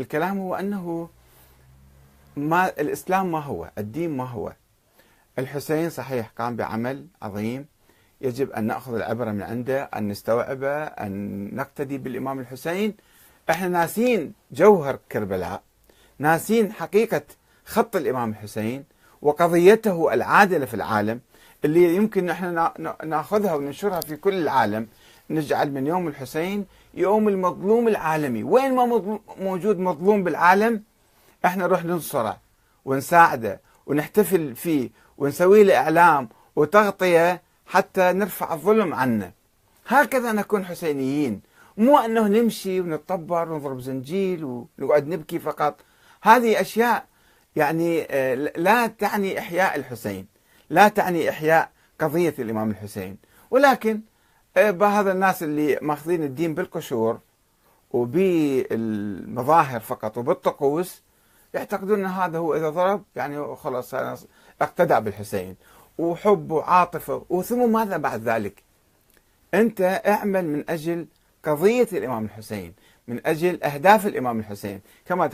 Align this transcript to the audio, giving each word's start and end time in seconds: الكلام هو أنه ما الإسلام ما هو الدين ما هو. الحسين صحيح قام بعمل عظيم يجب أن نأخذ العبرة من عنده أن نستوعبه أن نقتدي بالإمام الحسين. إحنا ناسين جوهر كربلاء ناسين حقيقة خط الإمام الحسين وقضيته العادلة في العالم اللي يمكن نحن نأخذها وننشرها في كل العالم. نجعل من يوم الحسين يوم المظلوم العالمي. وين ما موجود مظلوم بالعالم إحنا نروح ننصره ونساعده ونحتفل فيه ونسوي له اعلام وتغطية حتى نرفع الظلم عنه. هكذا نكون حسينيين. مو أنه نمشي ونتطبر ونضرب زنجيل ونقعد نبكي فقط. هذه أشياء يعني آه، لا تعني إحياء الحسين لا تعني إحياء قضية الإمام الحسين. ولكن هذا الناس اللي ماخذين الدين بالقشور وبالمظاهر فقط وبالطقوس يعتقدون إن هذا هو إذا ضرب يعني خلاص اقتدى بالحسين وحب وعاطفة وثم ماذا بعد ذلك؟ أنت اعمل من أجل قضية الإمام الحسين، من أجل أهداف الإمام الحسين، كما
الكلام 0.00 0.38
هو 0.38 0.54
أنه 0.54 1.08
ما 2.36 2.66
الإسلام 2.66 3.32
ما 3.32 3.38
هو 3.38 3.70
الدين 3.78 4.16
ما 4.16 4.24
هو. 4.24 4.52
الحسين 5.38 5.90
صحيح 5.90 6.32
قام 6.38 6.56
بعمل 6.56 7.06
عظيم 7.22 7.66
يجب 8.20 8.50
أن 8.50 8.64
نأخذ 8.64 8.94
العبرة 8.94 9.30
من 9.30 9.42
عنده 9.42 9.82
أن 9.82 10.08
نستوعبه 10.08 10.84
أن 10.84 11.48
نقتدي 11.54 11.98
بالإمام 11.98 12.40
الحسين. 12.40 12.94
إحنا 13.50 13.68
ناسين 13.68 14.32
جوهر 14.52 14.98
كربلاء 15.12 15.62
ناسين 16.18 16.72
حقيقة 16.72 17.22
خط 17.64 17.96
الإمام 17.96 18.30
الحسين 18.30 18.84
وقضيته 19.22 20.14
العادلة 20.14 20.66
في 20.66 20.74
العالم 20.74 21.20
اللي 21.64 21.96
يمكن 21.96 22.26
نحن 22.26 22.70
نأخذها 23.04 23.54
وننشرها 23.54 24.00
في 24.00 24.16
كل 24.16 24.34
العالم. 24.34 24.86
نجعل 25.30 25.72
من 25.72 25.86
يوم 25.86 26.08
الحسين 26.08 26.66
يوم 26.94 27.28
المظلوم 27.28 27.88
العالمي. 27.88 28.42
وين 28.42 28.74
ما 28.74 29.18
موجود 29.40 29.78
مظلوم 29.78 30.24
بالعالم 30.24 30.82
إحنا 31.44 31.66
نروح 31.66 31.84
ننصره 31.84 32.36
ونساعده 32.84 33.60
ونحتفل 33.86 34.54
فيه 34.56 34.90
ونسوي 35.18 35.64
له 35.64 35.76
اعلام 35.76 36.28
وتغطية 36.56 37.42
حتى 37.66 38.12
نرفع 38.12 38.54
الظلم 38.54 38.94
عنه. 38.94 39.32
هكذا 39.86 40.32
نكون 40.32 40.64
حسينيين. 40.64 41.40
مو 41.76 41.98
أنه 41.98 42.28
نمشي 42.28 42.80
ونتطبر 42.80 43.52
ونضرب 43.52 43.80
زنجيل 43.80 44.44
ونقعد 44.44 45.08
نبكي 45.08 45.38
فقط. 45.38 45.80
هذه 46.22 46.60
أشياء 46.60 47.06
يعني 47.56 48.06
آه، 48.10 48.34
لا 48.34 48.86
تعني 48.86 49.38
إحياء 49.38 49.76
الحسين 49.76 50.26
لا 50.70 50.88
تعني 50.88 51.30
إحياء 51.30 51.70
قضية 52.00 52.34
الإمام 52.38 52.70
الحسين. 52.70 53.16
ولكن 53.50 54.00
هذا 54.56 55.12
الناس 55.12 55.42
اللي 55.42 55.78
ماخذين 55.82 56.22
الدين 56.22 56.54
بالقشور 56.54 57.18
وبالمظاهر 57.90 59.80
فقط 59.80 60.18
وبالطقوس 60.18 61.02
يعتقدون 61.54 61.98
إن 62.00 62.06
هذا 62.06 62.38
هو 62.38 62.54
إذا 62.54 62.70
ضرب 62.70 63.02
يعني 63.16 63.56
خلاص 63.56 63.94
اقتدى 64.62 65.00
بالحسين 65.00 65.56
وحب 65.98 66.50
وعاطفة 66.50 67.24
وثم 67.30 67.72
ماذا 67.72 67.96
بعد 67.96 68.22
ذلك؟ 68.22 68.62
أنت 69.54 70.02
اعمل 70.06 70.46
من 70.46 70.64
أجل 70.70 71.06
قضية 71.44 71.88
الإمام 71.92 72.24
الحسين، 72.24 72.74
من 73.08 73.26
أجل 73.26 73.64
أهداف 73.64 74.06
الإمام 74.06 74.38
الحسين، 74.40 74.80
كما 75.06 75.26